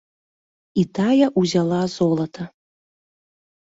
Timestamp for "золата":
1.99-2.43